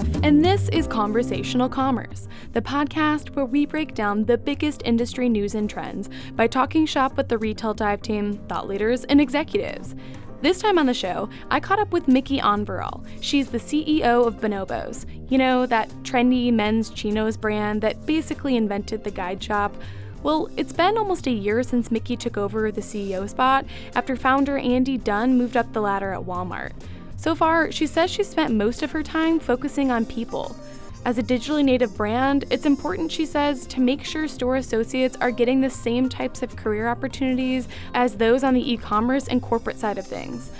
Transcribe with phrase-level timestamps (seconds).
[0.00, 5.54] And this is Conversational Commerce, the podcast where we break down the biggest industry news
[5.54, 9.94] and trends by talking shop with the retail dive team, thought leaders, and executives.
[10.40, 13.04] This time on the show, I caught up with Micky Onvural.
[13.20, 15.04] She's the CEO of Bonobos.
[15.30, 19.76] You know, that trendy men's chinos brand that basically invented the guide shop.
[20.22, 24.56] Well, it's been almost a year since Mickey took over the CEO spot after founder
[24.56, 26.72] Andy Dunn moved up the ladder at Walmart.
[27.20, 30.56] So far, she says she spent most of her time focusing on people.
[31.04, 35.30] As a digitally native brand, it's important, she says, to make sure store associates are
[35.30, 39.78] getting the same types of career opportunities as those on the e commerce and corporate
[39.78, 40.50] side of things.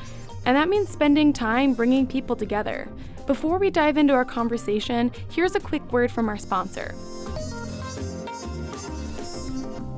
[0.45, 2.89] And that means spending time bringing people together.
[3.27, 6.95] Before we dive into our conversation, here's a quick word from our sponsor.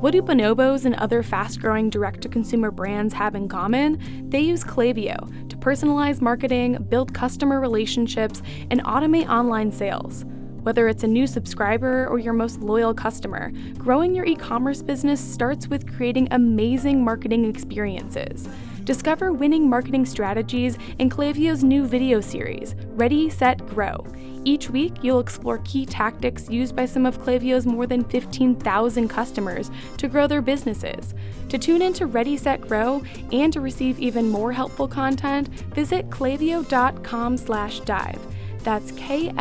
[0.02, 4.30] What do bonobos and other fast growing direct to consumer brands have in common?
[4.30, 10.24] They use Klaviyo to personalize marketing, build customer relationships, and automate online sales.
[10.62, 15.20] Whether it's a new subscriber or your most loyal customer, growing your e commerce business
[15.20, 18.48] starts with creating amazing marketing experiences.
[18.84, 24.04] Discover winning marketing strategies in Klaviyo's new video series, Ready, Set, Grow.
[24.44, 29.70] Each week, you'll explore key tactics used by some of Klaviyo's more than 15,000 customers
[29.98, 31.14] to grow their businesses.
[31.48, 37.36] To tune into Ready, Set, Grow and to receive even more helpful content, visit klaviyo.com
[37.36, 38.18] slash dive.
[38.64, 39.34] That's K-L-A-V-I-Y-O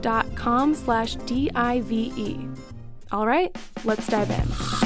[0.00, 2.48] dot com slash D-I-V-E.
[3.10, 4.81] All right, let's dive in.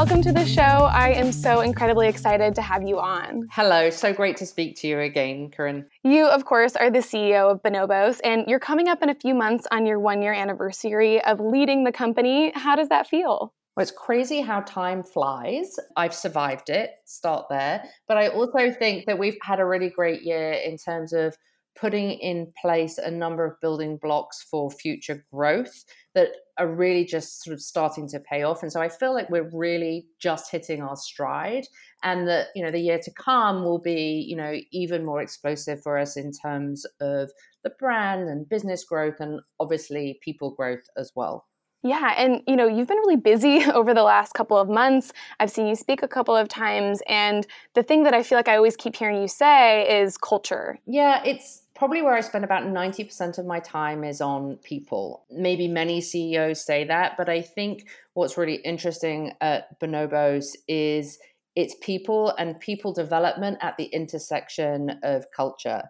[0.00, 0.62] Welcome to the show.
[0.62, 3.46] I am so incredibly excited to have you on.
[3.50, 5.84] Hello, so great to speak to you again, Corinne.
[6.02, 9.34] You, of course, are the CEO of Bonobos, and you're coming up in a few
[9.34, 12.50] months on your one year anniversary of leading the company.
[12.54, 13.52] How does that feel?
[13.76, 15.78] Well, it's crazy how time flies.
[15.98, 17.84] I've survived it, start there.
[18.08, 21.36] But I also think that we've had a really great year in terms of
[21.80, 27.42] putting in place a number of building blocks for future growth that are really just
[27.42, 30.82] sort of starting to pay off and so i feel like we're really just hitting
[30.82, 31.66] our stride
[32.02, 35.82] and that you know the year to come will be you know even more explosive
[35.82, 37.30] for us in terms of
[37.64, 41.46] the brand and business growth and obviously people growth as well
[41.82, 45.12] yeah, and you know, you've been really busy over the last couple of months.
[45.38, 48.48] I've seen you speak a couple of times and the thing that I feel like
[48.48, 50.78] I always keep hearing you say is culture.
[50.86, 55.24] Yeah, it's probably where I spend about 90% of my time is on people.
[55.30, 61.18] Maybe many CEOs say that, but I think what's really interesting at Bonobos is
[61.56, 65.84] it's people and people development at the intersection of culture.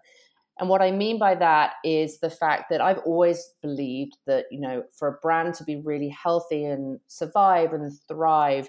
[0.60, 4.60] And what I mean by that is the fact that I've always believed that, you
[4.60, 8.68] know, for a brand to be really healthy and survive and thrive,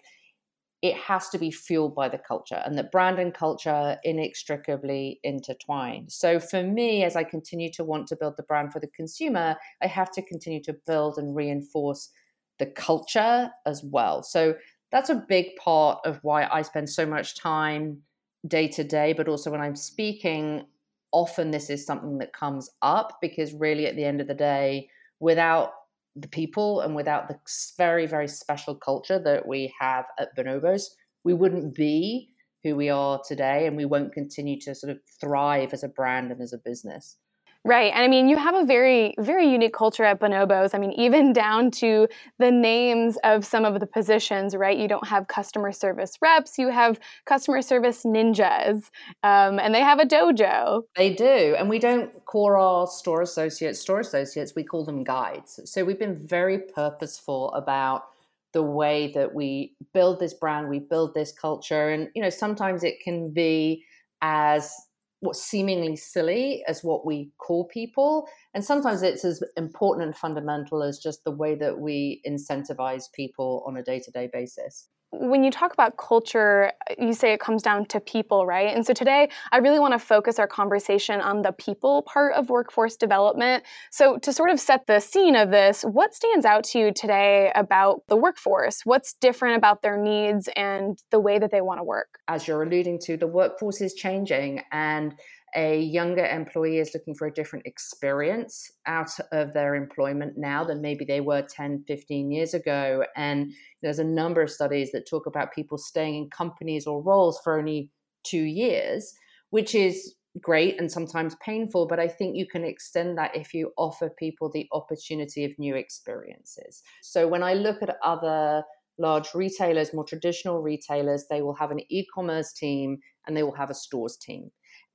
[0.82, 6.12] it has to be fueled by the culture and that brand and culture inextricably intertwined.
[6.12, 9.56] So for me, as I continue to want to build the brand for the consumer,
[9.82, 12.10] I have to continue to build and reinforce
[12.58, 14.24] the culture as well.
[14.24, 14.56] So
[14.92, 18.02] that's a big part of why I spend so much time
[18.48, 20.66] day to day, but also when I'm speaking,
[21.12, 24.90] often this is something that comes up because really at the end of the day
[25.20, 25.74] without
[26.16, 27.38] the people and without the
[27.78, 30.84] very very special culture that we have at bonobos
[31.24, 32.30] we wouldn't be
[32.64, 36.32] who we are today and we won't continue to sort of thrive as a brand
[36.32, 37.18] and as a business
[37.64, 37.94] Right.
[37.94, 40.74] And I mean, you have a very, very unique culture at Bonobos.
[40.74, 42.08] I mean, even down to
[42.40, 44.78] the names of some of the positions, right?
[44.78, 48.90] You don't have customer service reps, you have customer service ninjas,
[49.22, 50.84] um, and they have a dojo.
[50.96, 51.56] They do.
[51.58, 55.60] And we don't call our store associates store associates, we call them guides.
[55.66, 58.06] So we've been very purposeful about
[58.54, 61.90] the way that we build this brand, we build this culture.
[61.90, 63.86] And, you know, sometimes it can be
[64.22, 64.74] as
[65.22, 68.28] what's seemingly silly as what we call people.
[68.54, 73.64] And sometimes it's as important and fundamental as just the way that we incentivize people
[73.66, 77.62] on a day to day basis when you talk about culture, you say it comes
[77.62, 78.74] down to people, right?
[78.74, 82.50] And so today, I really want to focus our conversation on the people part of
[82.50, 83.64] workforce development.
[83.92, 87.52] So, to sort of set the scene of this, what stands out to you today
[87.56, 88.86] about the workforce?
[88.86, 92.20] What's different about their needs and the way that they want to work?
[92.28, 95.14] As you're alluding to, the workforce is changing and
[95.56, 100.82] a younger employee is looking for a different experience out of their employment now than
[100.82, 103.04] maybe they were 10, 15 years ago.
[103.16, 103.52] And
[103.82, 107.58] there's a number of studies that talk about people staying in companies or roles for
[107.58, 107.90] only
[108.24, 109.14] two years,
[109.50, 113.72] which is great and sometimes painful, but I think you can extend that if you
[113.78, 116.82] offer people the opportunity of new experiences.
[117.02, 118.64] So when I look at other
[118.98, 123.56] large retailers, more traditional retailers, they will have an e commerce team and they will
[123.56, 124.52] have a stores team.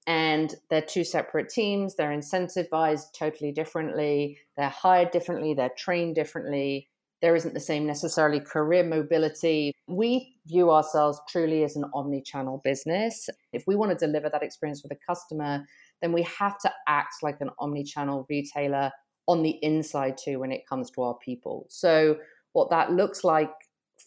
[0.06, 1.96] And they're two separate teams.
[1.96, 4.38] They're incentivized totally differently.
[4.56, 5.54] They're hired differently.
[5.54, 6.88] They're trained differently.
[7.22, 9.72] There isn't the same necessarily career mobility.
[9.88, 13.28] We view ourselves truly as an omni channel business.
[13.52, 15.64] If we want to deliver that experience for the customer,
[16.02, 18.92] then we have to act like an omni channel retailer
[19.26, 21.66] on the inside too when it comes to our people.
[21.68, 22.18] So,
[22.52, 23.50] what that looks like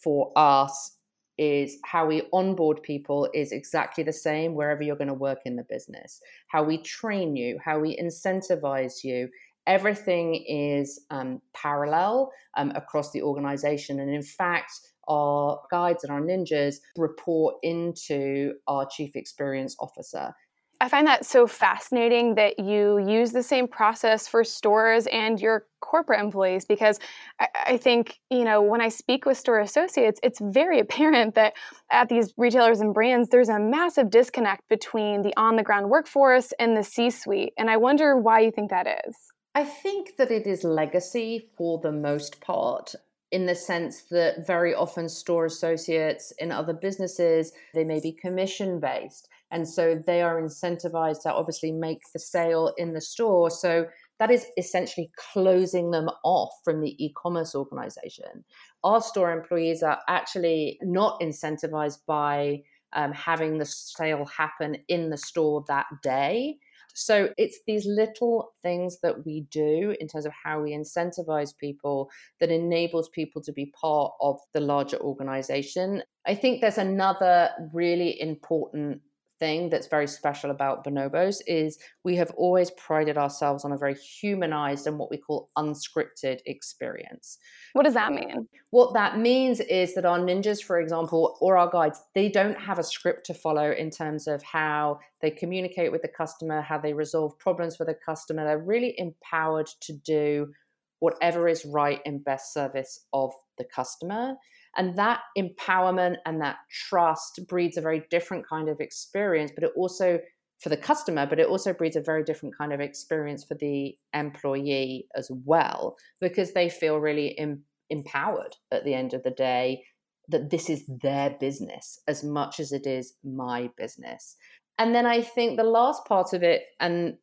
[0.02, 0.96] for us
[1.40, 5.56] is how we onboard people is exactly the same wherever you're going to work in
[5.56, 6.20] the business.
[6.48, 9.30] How we train you, how we incentivize you,
[9.66, 14.00] everything is um, parallel um, across the organization.
[14.00, 14.70] And in fact,
[15.08, 20.34] our guides and our ninjas report into our chief experience officer.
[20.82, 25.66] I find that so fascinating that you use the same process for stores and your
[25.80, 26.98] corporate employees because
[27.38, 31.52] I, I, think, you know, when I speak with store associates, it's very apparent that
[31.90, 36.52] at these retailers and brands, there's a massive disconnect between the on the ground workforce
[36.58, 37.52] and the C suite.
[37.58, 39.14] And I wonder why you think that is.
[39.54, 42.94] I think that it is legacy for the most part
[43.30, 48.80] in the sense that very often store associates in other businesses they may be commission
[48.80, 53.50] based and so they are incentivized to obviously make the sale in the store.
[53.50, 53.86] So
[54.18, 58.44] that is essentially closing them off from the e-commerce organization.
[58.84, 62.62] Our store employees are actually not incentivized by
[62.92, 66.58] um, having the sale happen in the store that day.
[66.94, 72.10] So it's these little things that we do in terms of how we incentivize people
[72.40, 76.02] that enables people to be part of the larger organization.
[76.26, 79.00] I think there's another really important
[79.40, 83.94] thing that's very special about bonobos is we have always prided ourselves on a very
[83.94, 87.38] humanized and what we call unscripted experience.
[87.72, 88.46] What does that mean?
[88.70, 92.78] What that means is that our ninjas, for example, or our guides, they don't have
[92.78, 96.92] a script to follow in terms of how they communicate with the customer, how they
[96.92, 98.44] resolve problems for the customer.
[98.44, 100.52] They're really empowered to do
[101.00, 104.36] whatever is right in best service of the customer.
[104.76, 109.72] And that empowerment and that trust breeds a very different kind of experience, but it
[109.76, 110.20] also
[110.60, 113.96] for the customer, but it also breeds a very different kind of experience for the
[114.12, 119.82] employee as well, because they feel really em- empowered at the end of the day
[120.28, 124.36] that this is their business as much as it is my business.
[124.78, 127.14] And then I think the last part of it, and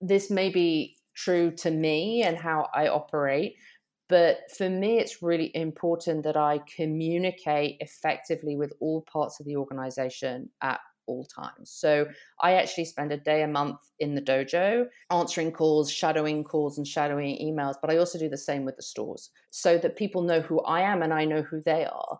[0.00, 3.56] this may be true to me and how I operate,
[4.10, 9.56] but for me, it's really important that I communicate effectively with all parts of the
[9.56, 11.70] organization at all times.
[11.70, 12.06] So
[12.40, 16.86] I actually spend a day a month in the dojo answering calls, shadowing calls, and
[16.86, 17.76] shadowing emails.
[17.80, 20.82] But I also do the same with the stores so that people know who I
[20.82, 22.18] am and I know who they are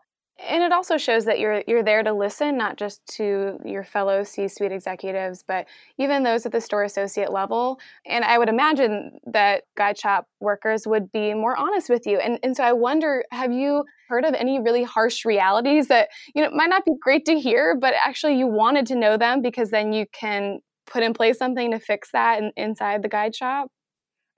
[0.48, 4.24] and it also shows that you're you're there to listen not just to your fellow
[4.24, 5.66] C-suite executives but
[5.98, 7.78] even those at the store associate level.
[8.06, 12.18] And I would imagine that guide shop workers would be more honest with you.
[12.18, 16.42] And and so I wonder have you heard of any really harsh realities that you
[16.42, 19.70] know might not be great to hear but actually you wanted to know them because
[19.70, 23.70] then you can put in place something to fix that in, inside the guide shop?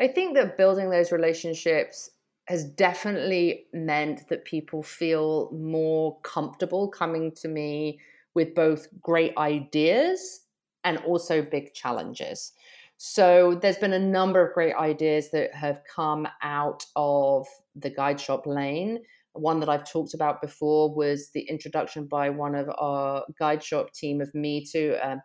[0.01, 2.11] I think that building those relationships
[2.49, 8.01] has definitely meant that people feel more comfortable coming to me
[8.35, 10.41] with both great ideas
[10.85, 12.53] and also big challenges.
[12.97, 18.21] So there's been a number of great ideas that have come out of the guide
[18.21, 19.01] shop lane.
[19.33, 23.93] One that I've talked about before was the introduction by one of our guide shop
[23.93, 25.17] team of me to uh,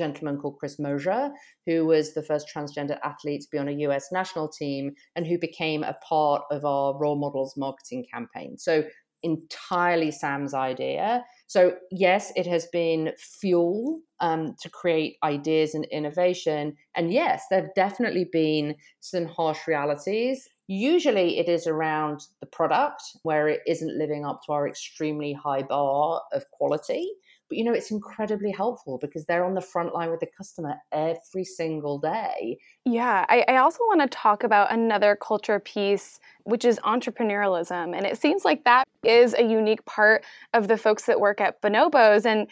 [0.00, 1.30] gentleman called Chris Mosier,
[1.66, 5.38] who was the first transgender athlete to be on a US national team and who
[5.38, 8.58] became a part of our role models marketing campaign.
[8.58, 8.84] So,
[9.22, 11.24] entirely Sam's idea.
[11.46, 16.76] So, yes, it has been fuel um, to create ideas and innovation.
[16.94, 20.48] And yes, there have definitely been some harsh realities.
[20.68, 25.62] Usually, it is around the product where it isn't living up to our extremely high
[25.62, 27.10] bar of quality.
[27.50, 30.76] But you know, it's incredibly helpful because they're on the front line with the customer
[30.92, 32.58] every single day.
[32.86, 37.96] Yeah, I, I also want to talk about another culture piece, which is entrepreneurialism.
[37.96, 41.60] And it seems like that is a unique part of the folks that work at
[41.60, 42.24] Bonobos.
[42.24, 42.46] And,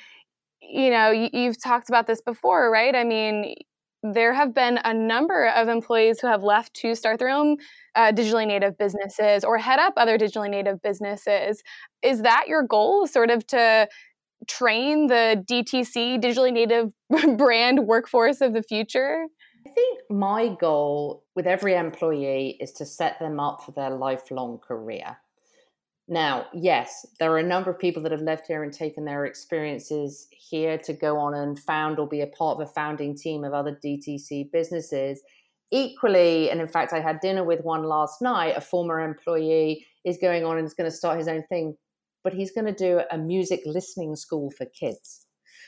[0.60, 2.94] you know, you, you've talked about this before, right?
[2.96, 3.54] I mean,
[4.02, 7.56] there have been a number of employees who have left to start their own
[7.94, 11.62] uh, digitally native businesses or head up other digitally native businesses.
[12.02, 13.88] Is that your goal, sort of to
[14.48, 16.92] train the DTC, digitally native
[17.36, 19.26] brand workforce of the future?
[19.66, 24.58] I think my goal with every employee is to set them up for their lifelong
[24.58, 25.18] career.
[26.10, 29.26] Now, yes, there are a number of people that have left here and taken their
[29.26, 33.44] experiences here to go on and found or be a part of a founding team
[33.44, 35.20] of other DTC businesses.
[35.70, 40.16] Equally, and in fact, I had dinner with one last night, a former employee is
[40.16, 41.76] going on and is going to start his own thing,
[42.28, 45.24] but he's going to do a music listening school for kids.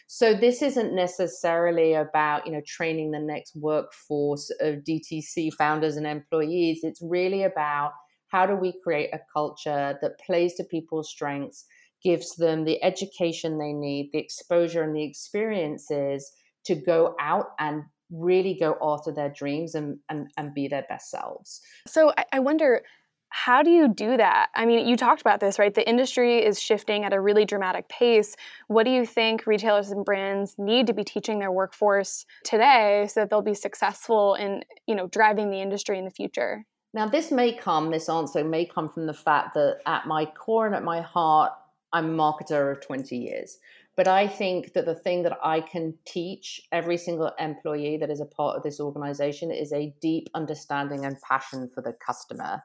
[0.09, 6.07] So this isn't necessarily about, you know, training the next workforce of DTC founders and
[6.07, 6.81] employees.
[6.83, 7.93] It's really about
[8.29, 11.65] how do we create a culture that plays to people's strengths,
[12.05, 16.31] gives them the education they need, the exposure and the experiences
[16.67, 21.11] to go out and really go after their dreams and, and, and be their best
[21.11, 21.63] selves.
[21.87, 22.83] So I, I wonder,
[23.31, 24.49] how do you do that?
[24.55, 25.73] I mean, you talked about this, right?
[25.73, 28.37] The industry is shifting at a really dramatic pace.
[28.67, 33.21] What do you think retailers and brands need to be teaching their workforce today so
[33.21, 36.67] that they'll be successful in, you know, driving the industry in the future?
[36.93, 40.67] Now, this may come, this answer may come from the fact that at my core
[40.67, 41.53] and at my heart,
[41.93, 43.59] I'm a marketer of 20 years.
[43.97, 48.21] But I think that the thing that I can teach every single employee that is
[48.21, 52.63] a part of this organization is a deep understanding and passion for the customer.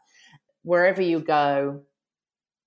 [0.66, 1.84] Wherever you go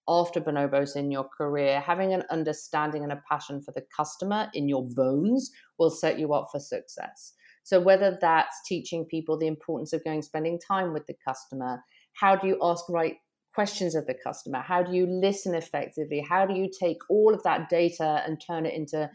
[0.06, 4.68] after Bonobos in your career, having an understanding and a passion for the customer in
[4.68, 5.50] your bones
[5.80, 7.32] will set you up for success.
[7.64, 12.36] So whether that's teaching people the importance of going spending time with the customer, how
[12.36, 13.16] do you ask right
[13.52, 14.60] questions of the customer?
[14.60, 16.20] How do you listen effectively?
[16.20, 19.10] How do you take all of that data and turn it into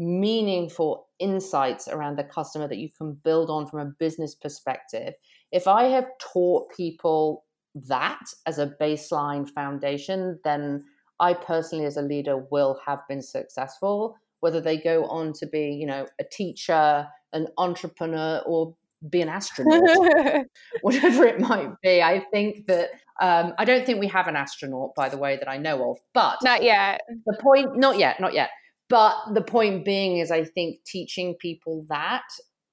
[0.00, 5.14] meaningful insights around the customer that you can build on from a business perspective?
[5.52, 10.84] If I have taught people that as a baseline foundation, then
[11.18, 14.16] I personally, as a leader, will have been successful.
[14.40, 18.74] Whether they go on to be, you know, a teacher, an entrepreneur or
[19.08, 20.46] be an astronaut,
[20.82, 22.02] whatever it might be.
[22.02, 25.48] I think that um, I don't think we have an astronaut, by the way, that
[25.48, 25.98] I know of.
[26.12, 27.00] But not yet.
[27.26, 28.50] The point, not yet, not yet.
[28.88, 32.24] But the point being is, I think teaching people that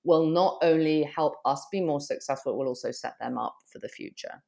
[0.04, 3.80] will not only help us be more successful, it will also set them up for
[3.80, 4.42] the future.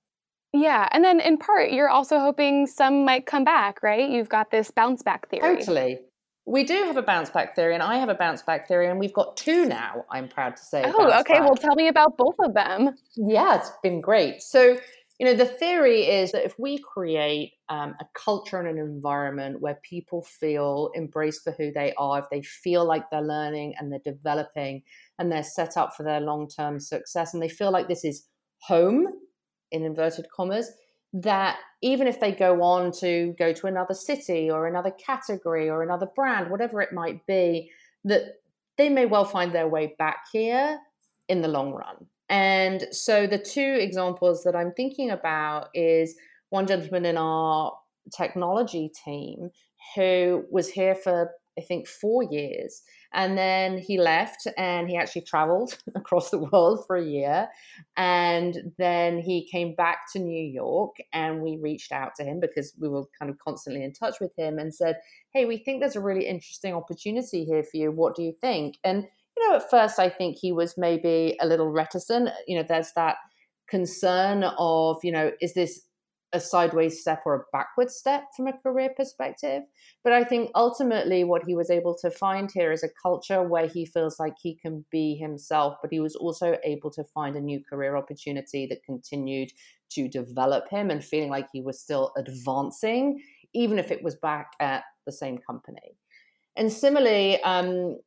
[0.53, 4.09] Yeah, and then in part, you're also hoping some might come back, right?
[4.09, 5.57] You've got this bounce back theory.
[5.57, 5.99] Totally.
[6.45, 8.99] We do have a bounce back theory, and I have a bounce back theory, and
[8.99, 10.05] we've got two now.
[10.09, 10.83] I'm proud to say.
[10.83, 11.33] Oh, okay.
[11.33, 11.43] Back.
[11.43, 12.95] Well, tell me about both of them.
[13.15, 14.41] Yeah, it's been great.
[14.41, 14.79] So,
[15.19, 19.61] you know, the theory is that if we create um, a culture and an environment
[19.61, 23.91] where people feel embraced for who they are, if they feel like they're learning and
[23.91, 24.81] they're developing
[25.19, 28.25] and they're set up for their long term success, and they feel like this is
[28.61, 29.05] home
[29.71, 30.71] in inverted commas,
[31.13, 35.81] that even if they go on to go to another city or another category or
[35.81, 37.71] another brand, whatever it might be,
[38.03, 38.41] that
[38.77, 40.79] they may well find their way back here
[41.27, 41.95] in the long run.
[42.29, 46.15] And so the two examples that I'm thinking about is
[46.49, 47.73] one gentleman in our
[48.15, 49.49] technology team
[49.95, 52.81] who was here for I think four years
[53.13, 57.47] and then he left and he actually traveled across the world for a year.
[57.97, 62.73] And then he came back to New York and we reached out to him because
[62.79, 64.97] we were kind of constantly in touch with him and said,
[65.33, 67.91] Hey, we think there's a really interesting opportunity here for you.
[67.91, 68.77] What do you think?
[68.83, 72.29] And, you know, at first I think he was maybe a little reticent.
[72.47, 73.15] You know, there's that
[73.67, 75.81] concern of, you know, is this
[76.31, 79.63] a sideways step or a backward step from a career perspective.
[80.03, 83.67] But I think ultimately what he was able to find here is a culture where
[83.67, 87.41] he feels like he can be himself, but he was also able to find a
[87.41, 89.51] new career opportunity that continued
[89.91, 93.21] to develop him and feeling like he was still advancing,
[93.53, 95.97] even if it was back at the same company.
[96.55, 97.97] And similarly, um,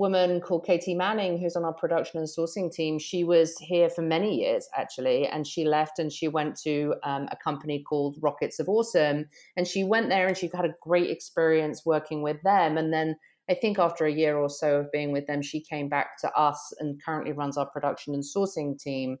[0.00, 2.98] woman called Katie Manning, who's on our production and sourcing team.
[2.98, 7.28] She was here for many years, actually, and she left and she went to um,
[7.30, 9.26] a company called Rockets of Awesome.
[9.58, 12.78] And she went there and she had a great experience working with them.
[12.78, 13.14] And then
[13.50, 16.32] I think after a year or so of being with them, she came back to
[16.32, 19.18] us and currently runs our production and sourcing team.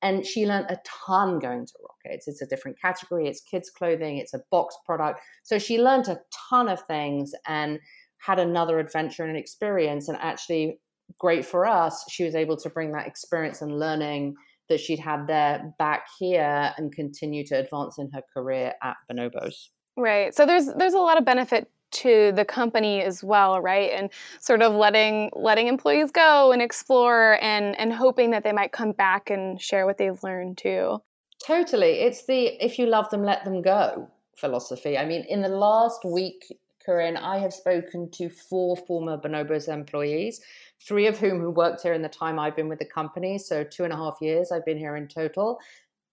[0.00, 2.26] And she learned a ton going to Rockets.
[2.26, 5.20] It's a different category, it's kids' clothing, it's a box product.
[5.44, 7.32] So she learned a ton of things.
[7.46, 7.78] And
[8.22, 10.78] had another adventure and an experience and actually
[11.18, 14.34] great for us she was able to bring that experience and learning
[14.68, 19.68] that she'd had there back here and continue to advance in her career at bonobos.
[19.96, 23.90] Right so there's there's a lot of benefit to the company as well right?
[23.92, 24.08] And
[24.40, 28.92] sort of letting letting employees go and explore and and hoping that they might come
[28.92, 31.02] back and share what they've learned too.
[31.44, 34.96] Totally it's the if you love them let them go philosophy.
[34.96, 36.46] I mean in the last week
[36.84, 40.40] Corinne, I have spoken to four former Bonobos employees,
[40.86, 43.38] three of whom who worked here in the time I've been with the company.
[43.38, 45.58] So two and a half years I've been here in total.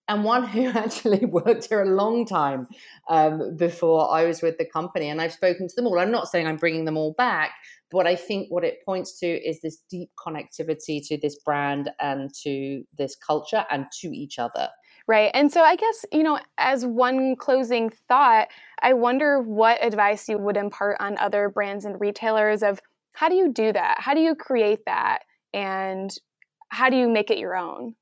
[0.08, 2.68] and one who actually worked here a long time
[3.08, 5.08] um, before I was with the company.
[5.08, 5.98] And I've spoken to them all.
[5.98, 7.52] I'm not saying I'm bringing them all back,
[7.90, 12.32] but I think what it points to is this deep connectivity to this brand and
[12.42, 14.68] to this culture and to each other.
[15.10, 15.32] Right.
[15.34, 18.46] And so I guess, you know, as one closing thought,
[18.80, 22.78] I wonder what advice you would impart on other brands and retailers of
[23.10, 23.96] how do you do that?
[23.98, 25.22] How do you create that?
[25.52, 26.16] And
[26.68, 27.96] how do you make it your own?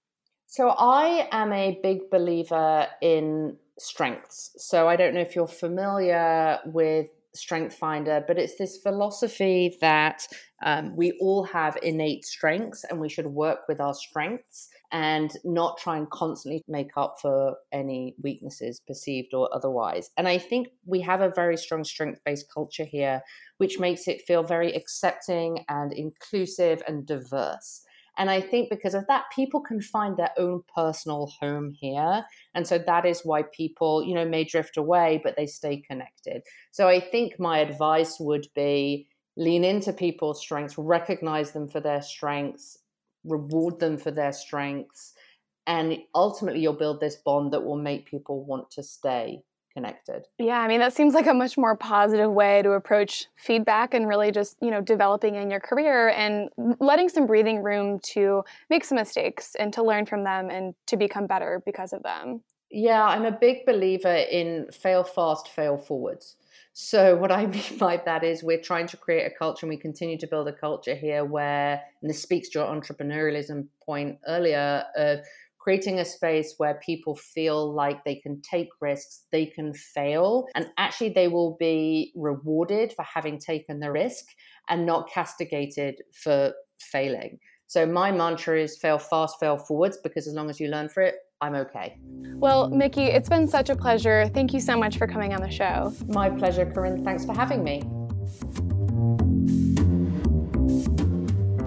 [0.49, 4.51] So I am a big believer in strengths.
[4.59, 10.29] So I don't know if you're familiar with Strength Finder, but it's this philosophy that
[10.63, 15.79] um, we all have innate strengths and we should work with our strengths and not
[15.79, 20.11] try and constantly make up for any weaknesses, perceived or otherwise.
[20.17, 23.23] And I think we have a very strong strength based culture here,
[23.59, 27.83] which makes it feel very accepting and inclusive and diverse.
[28.19, 32.25] And I think because of that, people can find their own personal home here.
[32.53, 36.43] And so that is why people, you know, may drift away, but they stay connected.
[36.73, 42.03] So I think my advice would be lean into people's strengths, recognize them for their
[42.03, 42.79] strengths,
[43.25, 45.15] reward them for their strengths.
[45.67, 49.43] And ultimately, you'll build this bond that will make people want to stay
[49.79, 50.25] connected.
[50.39, 54.09] Yeah, I mean that seems like a much more positive way to approach feedback and
[54.09, 56.49] really just, you know, developing in your career and
[56.81, 60.97] letting some breathing room to make some mistakes and to learn from them and to
[60.97, 62.43] become better because of them.
[62.71, 66.37] Yeah, I'm a big believer in fail fast, fail forwards.
[66.81, 69.77] So, what I mean by that is we're trying to create a culture and we
[69.77, 74.85] continue to build a culture here where, and this speaks to your entrepreneurialism point earlier,
[74.95, 75.19] of
[75.59, 80.69] creating a space where people feel like they can take risks, they can fail, and
[80.79, 84.27] actually they will be rewarded for having taken the risk
[84.69, 87.41] and not castigated for failing.
[87.67, 91.03] So, my mantra is fail fast, fail forwards, because as long as you learn for
[91.03, 91.99] it, I'm okay.
[92.01, 94.29] Well, Micky, it's been such a pleasure.
[94.35, 95.95] Thank you so much for coming on the show.
[96.09, 97.05] My pleasure, Corinne.
[97.05, 97.83] Thanks for having me.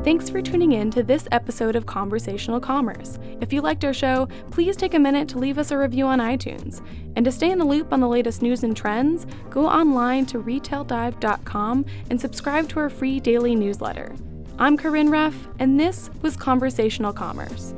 [0.04, 3.20] Thanks for tuning in to this episode of Conversational Commerce.
[3.40, 6.20] If you liked our show, please take a minute to leave us a review on
[6.20, 6.86] iTunes.
[7.16, 10.42] And to stay in the loop on the latest news and trends, go online to
[10.42, 14.16] retaildive.com and subscribe to our free daily newsletter.
[14.58, 17.76] I'm Corinne Ruff, and this was Conversational Commerce.